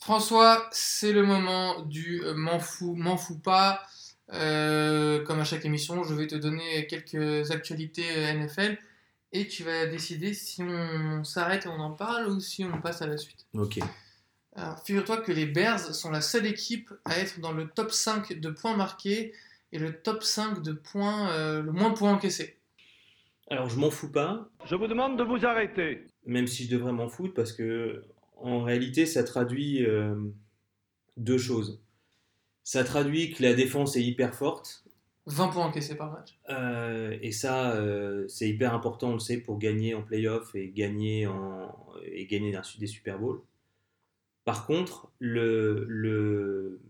François, 0.00 0.68
c'est 0.72 1.12
le 1.12 1.24
moment 1.24 1.82
du 1.82 2.22
euh, 2.24 2.34
m'en 2.34 2.58
fous, 2.58 2.94
m'en 2.94 3.16
fous 3.16 3.38
pas. 3.38 3.82
Euh, 4.32 5.22
comme 5.24 5.40
à 5.40 5.44
chaque 5.44 5.64
émission, 5.64 6.04
je 6.04 6.14
vais 6.14 6.26
te 6.26 6.36
donner 6.36 6.86
quelques 6.86 7.50
actualités 7.50 8.06
euh, 8.16 8.32
NFL 8.32 8.78
et 9.32 9.46
tu 9.46 9.62
vas 9.62 9.86
décider 9.86 10.34
si 10.34 10.62
on 10.62 11.24
s'arrête 11.24 11.66
et 11.66 11.68
on 11.68 11.80
en 11.80 11.90
parle 11.90 12.28
ou 12.28 12.40
si 12.40 12.64
on 12.64 12.80
passe 12.80 13.02
à 13.02 13.06
la 13.06 13.18
suite. 13.18 13.46
Ok. 13.54 13.78
Alors, 14.56 14.82
figure-toi 14.84 15.18
que 15.18 15.32
les 15.32 15.46
Bears 15.46 15.94
sont 15.94 16.10
la 16.10 16.20
seule 16.20 16.46
équipe 16.46 16.92
à 17.04 17.18
être 17.18 17.40
dans 17.40 17.52
le 17.52 17.68
top 17.68 17.92
5 17.92 18.40
de 18.40 18.50
points 18.50 18.76
marqués 18.76 19.32
et 19.72 19.78
le 19.78 20.00
top 20.00 20.24
5 20.24 20.62
de 20.62 20.72
points, 20.72 21.30
euh, 21.30 21.62
le 21.62 21.72
moins 21.72 21.90
de 21.90 21.94
points 21.94 22.12
encaissés. 22.12 22.56
Alors 23.50 23.68
je 23.68 23.76
m'en 23.76 23.90
fous 23.90 24.10
pas, 24.10 24.48
Je 24.64 24.74
vous 24.76 24.86
demande 24.86 25.18
de 25.18 25.24
vous 25.24 25.44
arrêter. 25.44 26.06
même 26.24 26.46
si 26.46 26.64
je 26.64 26.70
devrais 26.70 26.92
m'en 26.92 27.08
foutre, 27.08 27.34
parce 27.34 27.52
que 27.52 28.04
en 28.40 28.62
réalité, 28.62 29.06
ça 29.06 29.24
traduit 29.24 29.84
euh, 29.84 30.14
deux 31.16 31.38
choses. 31.38 31.82
Ça 32.64 32.84
traduit 32.84 33.32
que 33.32 33.42
la 33.42 33.54
défense 33.54 33.96
est 33.96 34.02
hyper 34.04 34.34
forte, 34.34 34.84
20 35.26 35.48
points 35.48 35.66
encaissés 35.66 35.96
par 35.96 36.10
match. 36.12 36.38
euh, 36.50 37.16
et 37.22 37.32
ça, 37.32 37.72
euh, 37.76 38.26
c'est 38.28 38.48
hyper 38.48 38.74
important, 38.74 39.10
on 39.10 39.14
le 39.14 39.18
sait, 39.20 39.38
pour 39.38 39.58
gagner 39.58 39.94
en 39.94 40.02
playoff 40.02 40.54
et 40.54 40.70
gagner, 40.70 41.26
en, 41.26 41.74
et 42.04 42.26
gagner 42.26 42.54
un- 42.56 42.62
des 42.78 42.86
Super 42.86 43.18
Bowls. 43.18 43.40
Par 44.44 44.66
contre, 44.66 45.10
le, 45.18 45.84
le, 45.88 46.80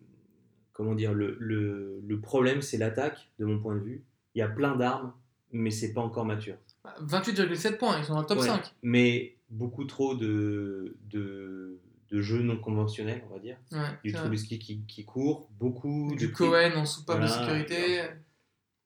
comment 0.72 0.94
dire, 0.94 1.14
le, 1.14 1.36
le, 1.40 2.00
le 2.06 2.20
problème, 2.20 2.62
c'est 2.62 2.78
l'attaque, 2.78 3.30
de 3.38 3.44
mon 3.44 3.58
point 3.60 3.74
de 3.76 3.80
vue. 3.82 4.04
Il 4.34 4.38
y 4.38 4.42
a 4.42 4.48
plein 4.48 4.76
d'armes, 4.76 5.12
mais 5.52 5.70
c'est 5.70 5.92
pas 5.92 6.00
encore 6.00 6.24
mature. 6.24 6.56
Bah, 6.84 6.94
28,7 7.02 7.76
points, 7.76 7.98
ils 7.98 8.04
sont 8.04 8.14
dans 8.14 8.20
le 8.20 8.26
top 8.26 8.38
Ouais, 8.38 8.46
5. 8.46 8.74
Mais 8.82 9.36
beaucoup 9.50 9.84
trop 9.84 10.14
de, 10.14 10.96
de, 11.10 11.78
de 12.10 12.22
jeux 12.22 12.42
non 12.42 12.56
conventionnels, 12.58 13.22
on 13.28 13.34
va 13.34 13.38
dire. 13.38 13.58
Ouais, 13.72 13.98
Du. 14.04 14.12
Trubisky 14.12 14.58
qui, 14.58 14.82
qui 14.86 15.04
court, 15.04 15.48
beaucoup 15.58 16.14
du 16.16 16.28
de 16.28 16.32
Cohen 16.32 16.72
en 16.76 16.86
soupape 16.86 17.20
de 17.20 17.26
Voilà, 17.26 17.46
sécurité. 17.46 18.02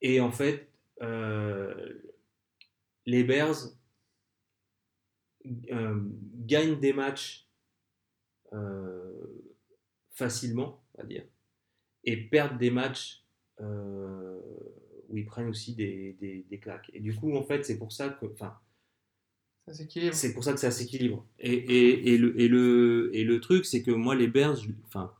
Et 0.03 0.20
en 0.20 0.33
fait, 0.33 0.69
euh, 1.03 2.01
les 3.06 3.25
Bears 3.25 3.56
euh, 5.70 6.01
gagnent 6.36 6.81
des 6.81 6.92
matchs 6.92 7.48
euh, 8.53 9.12
facilement, 10.12 10.84
on 10.95 11.03
va 11.03 11.08
dire, 11.08 11.25
et 12.05 12.17
perdent 12.17 12.58
des 12.58 12.70
matchs 12.70 13.25
où 15.15 15.17
ils 15.17 15.25
prennent 15.27 15.48
aussi 15.48 15.75
des, 15.77 16.17
des, 16.20 16.45
des 16.51 16.59
claques. 16.59 16.91
Et 16.93 16.98
du 17.01 17.15
coup, 17.15 17.34
en 17.37 17.45
fait, 17.45 17.65
c'est 17.65 17.79
pour 17.79 17.93
ça 17.93 18.09
que, 18.09 18.27
enfin, 18.27 18.59
Ça 19.69 19.73
s'équilibre. 19.75 20.12
c'est 20.15 20.34
pour 20.34 20.43
ça 20.43 20.53
que 20.53 20.59
ça 20.59 20.73
s'équilibre. 20.73 21.25
Et, 21.39 21.53
et, 21.55 22.12
et, 22.15 22.19
le, 22.19 22.39
et, 22.41 22.48
le, 22.48 23.11
et 23.15 23.23
le 23.25 23.41
truc, 23.41 23.65
c'est 23.65 23.83
que 23.83 23.92
moi, 23.92 24.17
les 24.17 24.27
Bears, 24.27 24.59
enfin, 24.87 25.12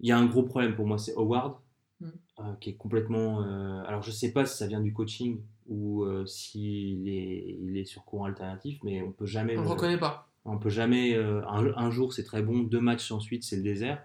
il 0.00 0.08
y 0.08 0.12
a 0.12 0.18
un 0.18 0.26
gros 0.26 0.44
problème 0.44 0.76
pour 0.76 0.86
moi, 0.86 0.98
c'est 0.98 1.14
Howard, 1.16 1.56
Mm. 2.00 2.08
euh, 2.40 2.54
qui 2.60 2.70
est 2.70 2.74
complètement. 2.74 3.42
euh, 3.44 3.82
alors, 3.86 4.02
je 4.02 4.10
sais 4.10 4.32
pas 4.32 4.44
si 4.46 4.56
ça 4.56 4.66
vient 4.66 4.80
du 4.80 4.92
coaching 4.92 5.40
ou 5.68 6.02
euh, 6.02 6.26
s'il 6.26 7.08
est, 7.08 7.56
il 7.60 7.76
est 7.78 7.84
sur 7.84 8.04
courant 8.04 8.24
alternatif, 8.24 8.80
mais 8.82 9.00
on 9.02 9.12
peut 9.12 9.26
jamais. 9.26 9.56
On 9.56 9.62
ne 9.62 9.68
reconnaît 9.68 9.98
pas. 10.00 10.28
on 10.44 10.58
peut 10.58 10.68
jamais. 10.68 11.14
euh, 11.14 11.46
un, 11.46 11.64
un 11.76 11.90
jour, 11.92 12.12
c'est 12.12 12.24
très 12.24 12.42
bon, 12.42 12.58
deux 12.64 12.80
matchs 12.80 13.12
ensuite, 13.12 13.44
c'est 13.44 13.54
le 13.56 13.62
désert. 13.62 14.04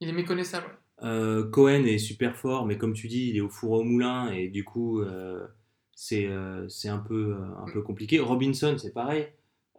Il 0.00 0.08
est 0.08 0.12
méconnaissable. 0.12 0.78
Euh, 1.02 1.48
Cohen 1.50 1.84
est 1.84 1.98
super 1.98 2.36
fort, 2.36 2.66
mais 2.66 2.76
comme 2.76 2.92
tu 2.92 3.08
dis, 3.08 3.28
il 3.30 3.36
est 3.36 3.40
au 3.40 3.48
four 3.48 3.72
au 3.72 3.84
moulin 3.84 4.30
et 4.32 4.48
du 4.48 4.64
coup, 4.64 5.00
euh, 5.00 5.46
c'est 5.92 6.26
euh, 6.26 6.68
c'est 6.68 6.88
un, 6.88 6.98
peu, 6.98 7.36
un 7.58 7.70
peu 7.72 7.82
compliqué. 7.82 8.18
Robinson, 8.20 8.76
c'est 8.78 8.92
pareil. 8.92 9.28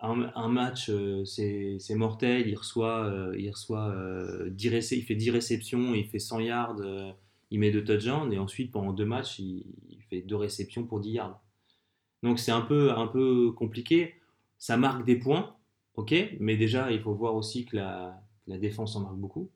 Un, 0.02 0.48
match, 0.48 0.90
c'est 1.26 1.96
mortel. 1.96 2.48
Il 2.48 2.56
reçoit, 2.56 3.12
il, 3.38 3.50
reçoit 3.52 3.90
euh, 3.90 4.50
10 4.50 4.70
réce- 4.70 4.92
il 4.94 5.04
fait 5.04 5.16
10 5.16 5.30
réceptions, 5.32 5.94
il 5.94 6.06
fait 6.06 6.20
100 6.20 6.40
yards, 6.40 6.78
il 7.52 7.60
met 7.60 7.72
deux 7.72 7.84
touchdowns 7.84 8.32
et 8.32 8.40
ensuite, 8.40 8.72
pendant 8.72 8.94
deux 8.94 9.06
matchs, 9.06 9.40
il, 9.40 9.66
fait 10.10 10.22
deux 10.22 10.38
réceptions 10.38 10.86
pour 10.86 11.02
10 11.02 11.12
yards. 11.12 11.42
Donc, 12.24 12.40
c'est 12.40 12.52
un 12.52 12.62
peu, 12.62 12.92
un 12.94 13.08
peu 13.08 13.52
compliqué. 13.52 14.16
Ça 14.58 14.78
marque 14.78 15.06
des 15.06 15.18
points, 15.18 15.56
ok, 15.96 16.16
mais 16.40 16.58
déjà, 16.58 16.92
il 16.92 17.02
faut 17.02 17.14
voir 17.14 17.36
aussi 17.36 17.66
que 17.66 17.76
la, 17.78 18.22
la 18.48 18.58
défense 18.58 18.96
en 18.96 19.02
marque 19.02 19.18
beaucoup. 19.18 19.52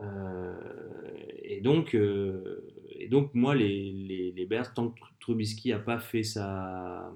Euh, 0.00 0.54
et, 1.42 1.60
donc, 1.60 1.94
euh, 1.94 2.64
et 2.90 3.08
donc, 3.08 3.34
moi, 3.34 3.54
les, 3.54 3.92
les, 3.92 4.32
les 4.32 4.46
Bears, 4.46 4.72
tant 4.74 4.88
que 4.88 4.98
Tr- 5.00 5.10
Trubisky 5.20 5.70
n'a 5.70 5.78
pas 5.78 5.98
fait 5.98 6.22
sa, 6.22 7.12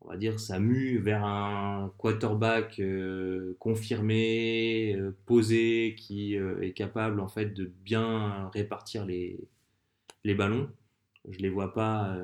on 0.00 0.08
va 0.08 0.16
dire, 0.16 0.38
sa 0.38 0.58
mue 0.58 0.98
vers 0.98 1.24
un 1.24 1.92
quarterback 1.98 2.78
euh, 2.80 3.56
confirmé, 3.58 4.94
euh, 4.96 5.16
posé, 5.26 5.94
qui 5.96 6.36
euh, 6.36 6.60
est 6.60 6.72
capable 6.72 7.20
en 7.20 7.28
fait 7.28 7.54
de 7.54 7.64
bien 7.64 8.50
répartir 8.50 9.06
les, 9.06 9.40
les 10.24 10.34
ballons, 10.34 10.70
je 11.28 11.38
les 11.38 11.48
vois 11.48 11.72
pas, 11.72 12.16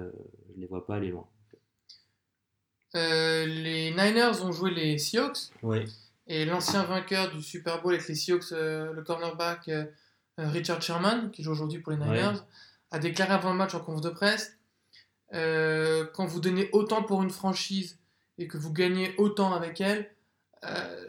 je 0.55 0.61
les 0.61 0.67
vois 0.67 0.87
pas 0.87 0.97
aller 0.97 1.11
loin. 1.11 1.27
Les 2.95 3.91
Niners 3.91 4.43
ont 4.43 4.51
joué 4.53 4.71
les 4.73 4.99
Seahawks. 4.99 5.51
Ouais. 5.63 5.85
Et 6.29 6.45
l'ancien 6.45 6.85
vainqueur 6.85 7.31
du 7.35 7.43
Super 7.43 7.81
Bowl 7.83 7.95
avec 7.95 8.07
les 8.07 8.15
Seahawks, 8.15 8.53
euh, 8.53 8.93
le 8.93 9.03
cornerback 9.03 9.69
euh, 9.69 9.87
euh, 10.39 10.49
Richard 10.49 10.83
Sherman, 10.83 11.31
qui 11.31 11.43
joue 11.43 11.53
aujourd'hui 11.53 11.79
pour 11.81 11.93
les 11.93 11.99
Niners, 11.99 12.29
Ouais. 12.29 12.41
a 12.91 12.99
déclaré 12.99 13.33
avant 13.33 13.51
le 13.53 13.57
match 13.57 13.75
en 13.75 13.81
conf 13.81 14.01
de 14.03 14.11
presse 14.11 14.57
euh, 15.35 16.07
quand 16.15 16.27
vous 16.27 16.41
donnez 16.41 16.69
autant 16.73 17.03
pour 17.03 17.23
une 17.23 17.31
franchise 17.31 17.99
et 18.39 18.47
que 18.47 18.57
vous 18.59 18.73
gagnez 18.73 19.15
autant 19.19 19.53
avec 19.55 19.81
elle, 19.81 20.11
euh, 20.65 21.05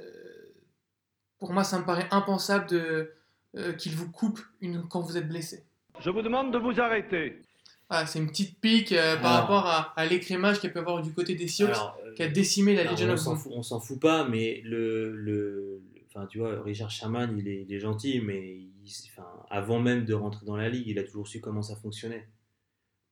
pour 1.38 1.54
moi, 1.54 1.64
ça 1.64 1.80
me 1.80 1.86
paraît 1.86 2.08
impensable 2.12 2.68
de, 2.68 3.14
euh, 3.56 3.74
qu'il 3.74 3.96
vous 3.96 4.10
coupe 4.12 4.42
une, 4.62 4.88
quand 4.88 5.00
vous 5.02 5.18
êtes 5.18 5.28
blessé. 5.28 5.64
Je 6.00 6.10
vous 6.10 6.22
demande 6.22 6.52
de 6.54 6.58
vous 6.58 6.80
arrêter. 6.80 7.42
Voilà, 7.90 8.06
c'est 8.06 8.20
une 8.20 8.28
petite 8.28 8.60
pique 8.60 8.92
euh, 8.92 9.16
par 9.18 9.26
Alors. 9.32 9.42
rapport 9.42 9.66
à, 9.66 10.00
à 10.00 10.06
l'écrémage 10.06 10.60
qu'il 10.60 10.72
peut 10.72 10.80
y 10.80 10.82
avoir 10.82 11.02
du 11.02 11.12
côté 11.12 11.34
des 11.36 11.48
Seahawks, 11.48 11.74
Alors, 11.74 11.98
euh, 12.06 12.14
qui 12.14 12.22
a 12.24 12.28
décimé 12.28 12.76
la 12.76 12.84
Legion 12.92 13.10
on 13.10 13.14
of 13.14 13.44
Boom. 13.44 13.54
on 13.54 13.64
s'en 13.64 13.80
fout 13.80 14.00
pas, 14.00 14.28
mais 14.28 14.62
le, 14.64 15.16
le, 15.16 15.82
enfin, 16.08 16.28
tu 16.28 16.38
vois, 16.38 16.62
Richard 16.62 16.92
Sherman, 16.92 17.36
il 17.38 17.48
est, 17.48 17.64
il 17.68 17.74
est 17.74 17.80
gentil, 17.80 18.22
mais 18.22 18.58
il- 18.58 18.70
enfin, 19.12 19.28
avant 19.50 19.80
même 19.80 20.06
de 20.06 20.14
rentrer 20.14 20.46
dans 20.46 20.56
la 20.56 20.70
ligue, 20.70 20.86
il 20.88 21.00
a 21.00 21.04
toujours 21.04 21.28
su 21.28 21.42
comment 21.42 21.62
ça 21.64 21.76
fonctionnait. 21.76 22.28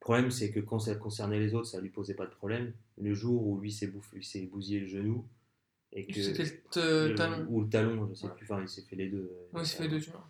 problème, 0.00 0.30
c'est 0.30 0.50
que 0.52 0.60
quand 0.60 0.78
ça 0.78 0.94
concernait 0.94 1.40
les 1.40 1.54
autres, 1.54 1.66
ça 1.66 1.80
lui 1.80 1.90
posait 1.90 2.14
pas 2.14 2.26
de 2.26 2.30
problème. 2.30 2.72
Le 2.98 3.14
jour 3.14 3.46
où 3.46 3.60
lui 3.60 3.72
s'est 3.72 3.92
il 4.14 4.24
s'est 4.24 4.42
bousillé 4.42 4.80
le 4.80 4.86
genou 4.86 5.24
et 5.92 6.06
que 6.06 6.12
le 6.18 6.78
euh, 6.78 7.08
le- 7.08 7.14
talon. 7.16 7.46
ou 7.48 7.62
le 7.62 7.68
talon, 7.68 8.08
je 8.10 8.14
sais 8.14 8.26
Ouais. 8.26 8.32
plus. 8.36 8.44
Enfin, 8.44 8.62
il 8.62 8.68
s'est 8.68 8.82
fait 8.82 8.96
les 8.96 9.08
deux. 9.08 9.30
Oui, 9.52 9.60
c'est 9.64 9.76
fait 9.82 9.88
deux, 9.88 10.00
tu 10.00 10.10
vois. 10.10 10.26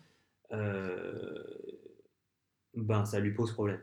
Euh, 0.53 1.43
ben, 2.75 3.05
ça 3.05 3.19
lui 3.19 3.31
pose 3.31 3.51
problème. 3.53 3.79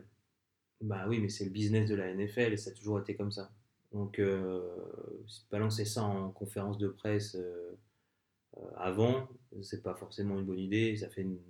Bah 0.81 1.05
oui, 1.07 1.19
mais 1.19 1.29
c'est 1.29 1.45
le 1.45 1.49
business 1.51 1.89
de 1.89 1.95
la 1.95 2.13
NFL 2.13 2.53
et 2.53 2.57
ça 2.57 2.69
a 2.69 2.73
toujours 2.73 2.99
été 2.99 3.15
comme 3.15 3.31
ça. 3.31 3.51
Donc, 3.93 4.19
euh, 4.19 4.61
balancer 5.49 5.85
ça 5.85 6.03
en 6.03 6.29
conférence 6.29 6.77
de 6.77 6.87
presse 6.87 7.35
euh, 7.35 7.71
euh, 8.57 8.61
avant, 8.75 9.27
c'est 9.61 9.81
pas 9.81 9.95
forcément 9.95 10.37
une 10.39 10.45
bonne 10.45 10.59
idée. 10.59 10.95
Ça 10.97 11.09
fait 11.09 11.23
ni- 11.23 11.41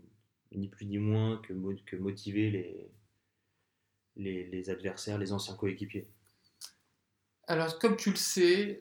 ni 0.53 0.67
plus 0.69 0.85
ni 0.85 0.97
moins 0.97 1.37
que, 1.37 1.51
mo- 1.53 1.73
que 1.85 1.95
motiver 1.97 2.49
les, 2.51 2.89
les, 4.15 4.45
les 4.47 4.69
adversaires, 4.69 5.17
les 5.17 5.33
anciens 5.33 5.55
coéquipiers. 5.55 6.07
Alors, 7.47 7.79
comme 7.79 7.97
tu 7.97 8.11
le 8.11 8.15
sais, 8.17 8.79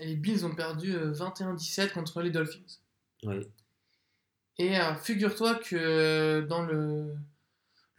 les 0.00 0.16
Bills 0.16 0.44
ont 0.44 0.54
perdu 0.54 0.94
euh, 0.94 1.12
21-17 1.12 1.92
contre 1.92 2.20
les 2.22 2.30
Dolphins. 2.30 2.78
Oui. 3.24 3.46
Et 4.58 4.74
figure-toi 5.02 5.54
que 5.56 6.42
dans 6.42 6.62
le, 6.66 7.14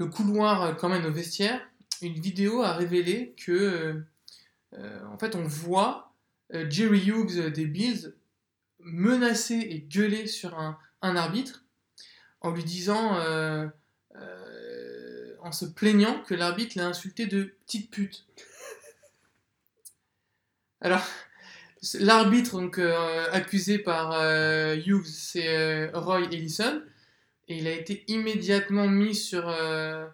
le 0.02 0.08
couloir 0.08 0.64
euh, 0.64 0.74
quand 0.74 0.90
même 0.90 1.06
au 1.06 1.12
vestiaire, 1.12 1.62
une 2.02 2.20
vidéo 2.20 2.64
a 2.64 2.74
révélé 2.74 3.36
que, 3.38 3.52
euh, 3.52 3.94
euh, 4.74 5.06
en 5.06 5.18
fait, 5.18 5.36
on 5.36 5.44
voit 5.44 6.14
Jerry 6.70 7.08
Hughes 7.08 7.50
des 7.52 7.66
Bills 7.66 8.14
menacer 8.80 9.56
et 9.56 9.80
gueuler 9.80 10.28
sur 10.28 10.60
un, 10.60 10.78
arbitre 11.02 11.64
en 12.42 12.52
lui 12.52 12.66
disant, 12.66 13.18
en 15.40 15.52
se 15.54 15.64
plaignant 15.64 16.22
que 16.24 16.34
l'arbitre 16.34 16.78
l'a 16.78 16.88
insulté 16.88 17.26
de 17.26 17.56
petite 17.66 17.90
pute. 17.90 18.26
Alors, 20.82 21.08
l'arbitre 21.94 22.60
donc 22.60 22.80
accusé 23.32 23.80
par 23.80 24.22
Hughes, 24.76 25.06
c'est 25.06 25.90
Roy 25.94 26.24
Ellison, 26.34 26.84
et 27.52 27.58
il 27.58 27.68
a 27.68 27.74
été 27.74 28.04
immédiatement 28.08 28.88
mis 28.88 29.14
sur, 29.16 29.48
euh, 29.50 30.08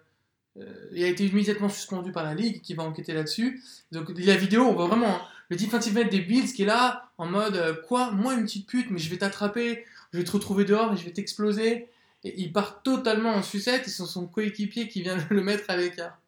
euh, 0.58 0.88
il 0.92 1.04
a 1.04 1.08
été 1.08 1.24
immédiatement 1.26 1.68
suspendu 1.68 2.10
par 2.12 2.24
la 2.24 2.34
ligue 2.34 2.60
qui 2.62 2.74
va 2.74 2.82
enquêter 2.82 3.12
là-dessus. 3.14 3.62
Donc 3.92 4.10
la 4.16 4.36
vidéo, 4.36 4.62
on 4.64 4.74
voit 4.74 4.86
vraiment 4.88 5.16
hein, 5.16 5.22
le 5.50 5.56
defensive 5.56 5.94
des 6.08 6.20
Bills 6.20 6.52
qui 6.52 6.62
est 6.62 6.66
là 6.66 7.10
en 7.16 7.26
mode 7.26 7.56
euh, 7.56 7.74
quoi, 7.74 8.10
moi 8.10 8.34
une 8.34 8.44
petite 8.44 8.66
pute, 8.66 8.90
mais 8.90 8.98
je 8.98 9.08
vais 9.10 9.18
t'attraper, 9.18 9.84
je 10.12 10.18
vais 10.18 10.24
te 10.24 10.32
retrouver 10.32 10.64
dehors 10.64 10.92
et 10.92 10.96
je 10.96 11.04
vais 11.04 11.12
t'exploser. 11.12 11.88
Et 12.24 12.40
il 12.40 12.52
part 12.52 12.82
totalement 12.82 13.30
en 13.30 13.42
sucette 13.42 13.86
et 13.86 13.90
c'est 13.90 14.04
son 14.04 14.26
coéquipier 14.26 14.88
qui 14.88 15.02
vient 15.02 15.16
le 15.30 15.42
mettre 15.42 15.70
à 15.70 15.76
l'écart. 15.76 16.20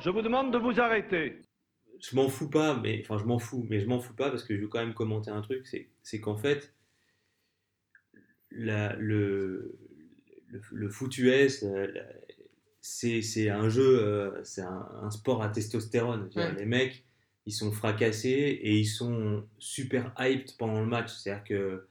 Je 0.00 0.10
vous 0.10 0.22
demande 0.22 0.52
de 0.52 0.58
vous 0.58 0.80
arrêter. 0.80 1.42
je 2.00 2.16
m'en 2.16 2.28
fous 2.28 2.48
pas, 2.48 2.74
mais 2.76 3.00
enfin 3.04 3.18
je 3.18 3.24
m'en 3.24 3.38
fous, 3.38 3.66
mais 3.68 3.80
je 3.80 3.86
m'en 3.86 4.00
fous 4.00 4.14
pas 4.14 4.30
parce 4.30 4.44
que 4.44 4.54
je 4.56 4.60
veux 4.62 4.68
quand 4.68 4.78
même 4.78 4.94
commenter 4.94 5.30
un 5.30 5.42
truc, 5.42 5.66
c'est, 5.66 5.88
c'est 6.02 6.20
qu'en 6.20 6.36
fait, 6.36 6.72
la- 8.50 8.94
le, 8.96 9.78
le, 10.48 10.60
le 10.72 10.88
foot 10.88 11.16
US, 11.18 11.62
euh, 11.62 11.86
la- 11.92 12.02
c'est 12.80 13.50
un 13.50 13.68
jeu, 13.68 14.00
euh, 14.02 14.42
c'est 14.44 14.62
un, 14.62 14.88
un 15.02 15.10
sport 15.10 15.42
à 15.42 15.48
testostérone. 15.50 16.30
Ouais. 16.36 16.54
Les 16.54 16.64
mecs, 16.64 17.04
ils 17.46 17.52
sont 17.52 17.70
fracassés 17.72 18.30
et 18.30 18.78
ils 18.78 18.86
sont 18.86 19.44
super 19.58 20.14
hyped 20.18 20.56
pendant 20.58 20.80
le 20.80 20.86
match. 20.86 21.12
C'est-à-dire 21.12 21.44
que 21.44 21.86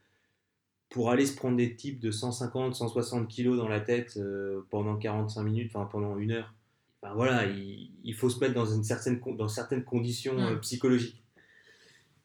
pour 0.88 1.10
aller 1.10 1.26
se 1.26 1.36
prendre 1.36 1.56
des 1.56 1.76
types 1.76 2.00
de 2.00 2.10
150, 2.10 2.74
160 2.74 3.28
kilos 3.28 3.56
dans 3.58 3.68
la 3.68 3.80
tête 3.80 4.16
euh, 4.16 4.62
pendant 4.70 4.96
45 4.96 5.42
minutes, 5.42 5.70
enfin 5.74 5.86
pendant 5.90 6.18
une 6.18 6.32
heure, 6.32 6.54
enfin, 7.02 7.14
voilà, 7.14 7.44
il, 7.46 7.90
il 8.02 8.14
faut 8.14 8.30
se 8.30 8.40
mettre 8.40 8.54
dans, 8.54 8.66
une 8.66 8.82
certaine, 8.82 9.20
dans 9.36 9.48
certaines 9.48 9.84
conditions 9.84 10.36
psychologiques. 10.60 11.22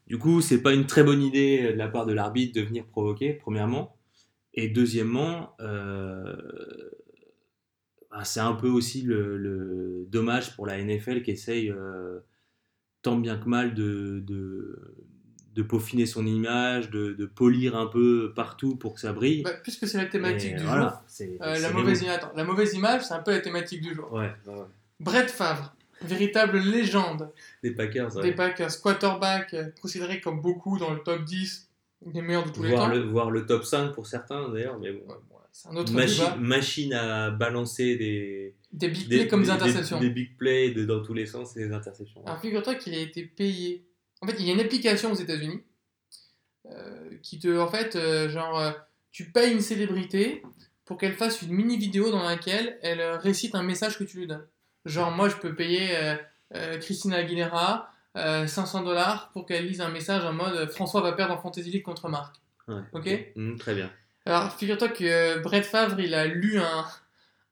Du 0.08 0.18
coup, 0.18 0.42
c'est 0.42 0.62
pas 0.62 0.74
une 0.74 0.86
très 0.86 1.04
bonne 1.04 1.22
idée 1.22 1.64
de 1.74 1.78
la 1.78 1.88
part 1.90 2.06
de 2.06 2.14
l'arbitre 2.14 2.60
de 2.60 2.66
venir 2.66 2.86
provoquer, 2.86 3.34
premièrement. 3.34 3.96
Et 4.54 4.70
deuxièmement, 4.70 5.56
euh, 5.60 6.36
bah, 8.12 8.24
c'est 8.24 8.40
un 8.40 8.54
peu 8.54 8.68
aussi 8.70 9.02
le, 9.02 9.38
le 9.38 10.06
dommage 10.10 10.56
pour 10.56 10.68
la 10.68 10.82
NFL 10.82 11.24
qui 11.24 11.32
essaye 11.32 11.70
euh, 11.72 12.20
tant 13.02 13.16
bien 13.18 13.38
que 13.38 13.50
mal 13.50 13.74
de, 13.74 14.20
de, 14.26 14.96
de 15.56 15.64
peaufiner 15.64 16.06
son 16.06 16.26
image, 16.26 16.92
de, 16.92 17.14
de 17.14 17.26
polir 17.26 17.76
un 17.76 17.88
peu 17.88 18.32
partout 18.36 18.76
pour 18.76 18.94
que 18.94 19.00
ça 19.00 19.12
brille. 19.14 19.42
Bah, 19.42 19.54
puisque 19.64 19.88
c'est 19.88 19.98
la 19.98 20.06
thématique 20.06 20.54
Et 20.54 20.58
du 20.58 20.64
voilà, 20.64 20.82
jour, 20.90 21.04
c'est- 21.08 21.38
euh, 21.42 21.56
c'est 21.56 21.62
la, 21.62 21.72
mauvaise, 21.72 22.04
mots. 22.04 22.10
attends, 22.10 22.32
la 22.36 22.44
mauvaise 22.44 22.74
image, 22.76 23.02
c'est 23.04 23.14
un 23.16 23.24
peu 23.24 23.32
la 23.32 23.40
thématique 23.42 23.82
du 23.82 23.96
jour. 23.96 24.14
Ouais. 24.14 24.32
Brett 25.00 25.30
Favre, 25.32 25.76
véritable 26.04 26.60
légende 26.60 27.32
Des 27.64 27.72
Packers, 27.72 28.16
ouais. 28.18 28.22
des 28.22 28.32
Packers, 28.34 28.80
quarterback, 28.82 29.56
considéré 29.82 30.22
comme 30.22 30.40
beaucoup 30.42 30.78
dans 30.78 30.94
le 30.94 31.00
top 31.00 31.24
10 31.26 31.68
des 32.06 32.22
meilleurs 32.22 32.46
de 32.46 32.52
tous 32.52 32.64
les 32.64 32.70
voir, 32.72 32.88
temps. 32.90 32.96
le, 32.96 33.02
voir 33.02 33.32
le 33.32 33.46
top 33.46 33.64
5 33.66 33.94
pour 33.94 34.08
certains 34.08 34.50
d'ailleurs, 34.50 34.80
mais 34.80 34.92
bon. 34.92 35.00
Ouais, 35.08 35.16
bon, 35.30 35.70
un 35.70 35.76
autre 35.76 35.94
Machi- 35.94 36.22
machine 36.40 36.94
à 36.94 37.30
balancer 37.30 37.96
des, 37.96 38.56
Des 38.72 38.88
big 38.90 39.08
plays 39.08 39.28
comme 39.28 39.44
des, 39.44 39.50
interceptions. 39.52 40.00
Des, 40.00 40.10
big 40.10 40.36
plays 40.38 40.72
de- 40.72 40.84
dans 40.86 41.02
tous 41.04 41.14
les 41.14 41.26
sens 41.28 41.56
et 41.58 41.68
des 41.68 41.74
interceptions. 41.74 42.26
Alors 42.26 42.40
figure-toi 42.42 42.76
qu'il 42.76 42.94
a 42.96 43.00
été 43.00 43.24
payé. 43.24 43.86
En 44.22 44.28
fait, 44.28 44.36
il 44.40 44.46
y 44.48 44.50
a 44.50 44.54
une 44.54 44.60
application 44.62 45.12
aux 45.12 45.16
États-Unis 45.16 45.62
euh, 46.72 47.18
qui 47.22 47.40
te, 47.40 47.60
en 47.60 47.68
fait, 47.68 47.96
euh, 47.96 48.30
genre, 48.30 48.60
euh, 48.60 48.72
tu 49.12 49.32
payes 49.32 49.52
une 49.54 49.62
célébrité 49.62 50.42
pour 50.86 50.98
qu'elle 50.98 51.14
fasse 51.14 51.42
une 51.42 51.52
mini 51.52 51.78
vidéo 51.78 52.10
dans 52.10 52.24
laquelle 52.24 52.80
elle 52.82 53.02
récite 53.18 53.54
un 53.56 53.64
message 53.64 53.98
que 53.98 54.04
tu 54.04 54.18
lui 54.20 54.28
donnes. 54.28 54.46
Genre, 54.86 55.12
moi, 55.12 55.30
je 55.30 55.36
peux 55.36 55.54
payer 55.56 55.90
euh, 56.56 56.78
Christina 56.80 57.18
Aguilera 57.18 57.93
euh, 58.16 58.46
500 58.48 58.84
dollars 58.84 59.32
pour 59.34 59.46
qu'elle 59.46 59.66
lise 59.68 59.82
un 59.82 59.90
message 59.90 60.24
en 60.26 60.34
mode 60.34 60.56
euh, 60.56 60.68
François 60.68 61.02
va 61.02 61.14
perdre 61.14 61.34
en 61.34 61.42
Fantasy 61.42 61.70
League 61.72 61.84
contre 61.84 62.10
Marc. 62.10 62.36
Ouais, 62.68 62.82
Ok. 62.94 63.10
Mm, 63.36 63.58
très 63.58 63.74
bien. 63.76 63.92
Alors, 64.26 64.54
figure-toi 64.56 64.88
que 64.90 65.04
euh, 65.04 65.40
Brett 65.40 65.66
Favre, 65.66 66.00
il 66.00 66.14
a 66.14 66.26
lu 66.26 66.60
un, 66.60 66.86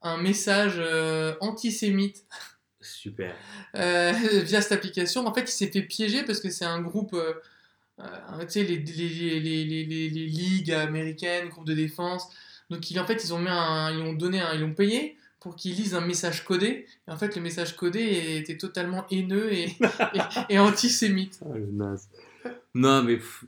un 0.03 0.17
message 0.17 0.75
euh, 0.77 1.33
antisémite 1.41 2.23
Super. 2.79 3.35
euh, 3.75 4.11
via 4.43 4.61
cette 4.61 4.71
application. 4.71 5.25
En 5.27 5.33
fait, 5.33 5.41
il 5.41 5.47
s'est 5.51 5.67
fait 5.71 5.81
piéger 5.81 6.23
parce 6.23 6.39
que 6.39 6.49
c'est 6.49 6.65
un 6.65 6.79
groupe, 6.81 7.13
euh, 7.13 7.33
euh, 7.99 8.45
tu 8.45 8.51
sais, 8.51 8.63
les, 8.63 8.77
les, 8.77 9.09
les, 9.09 9.39
les, 9.39 9.65
les, 9.65 9.85
les- 9.85 10.09
les 10.09 10.25
ligues 10.27 10.71
américaines, 10.71 11.49
groupe 11.49 11.65
de 11.65 11.73
défense. 11.73 12.27
Donc, 12.69 12.89
il, 12.89 12.99
en 12.99 13.05
fait, 13.05 13.23
ils 13.23 13.33
ont, 13.33 13.39
mis 13.39 13.49
un, 13.49 13.91
ils 13.91 14.01
ont 14.01 14.13
donné 14.13 14.39
un, 14.39 14.53
ils 14.53 14.63
ont 14.63 14.73
payé 14.73 15.17
pour 15.41 15.55
qu'il 15.57 15.75
lise 15.75 15.93
un 15.95 16.01
message 16.01 16.45
codé. 16.45 16.85
Et 17.07 17.11
en 17.11 17.17
fait, 17.17 17.35
le 17.35 17.41
message 17.41 17.75
codé 17.75 18.37
était 18.37 18.57
totalement 18.57 19.05
haineux 19.11 19.51
et, 19.51 19.65
et, 20.13 20.21
et 20.49 20.59
antisémite. 20.59 21.39
Ah, 21.43 21.57
le 21.57 21.65
naze. 21.71 22.07
Non, 22.73 23.03
mais 23.03 23.17
pff, 23.17 23.43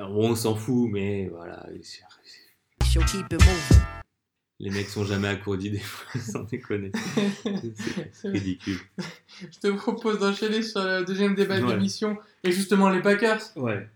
on 0.00 0.34
s'en 0.34 0.54
fout, 0.54 0.88
mais 0.90 1.28
voilà. 1.28 1.66
Les 4.60 4.70
mecs 4.70 4.88
sont 4.88 5.04
jamais 5.04 5.28
à 5.28 5.36
court 5.36 5.56
d'idées, 5.56 5.82
sans 6.20 6.44
déconner. 6.44 6.92
C'est 8.12 8.28
ridicule. 8.28 8.78
Je 9.40 9.58
te 9.58 9.68
propose 9.72 10.20
d'enchaîner 10.20 10.62
sur 10.62 10.80
le 10.84 11.04
deuxième 11.04 11.34
débat 11.34 11.58
de 11.58 11.64
Ouais. 11.64 11.74
l'émission 11.74 12.16
et 12.44 12.52
justement 12.52 12.88
les 12.88 13.02
Packers. 13.02 13.40
Ouais. 13.56 13.88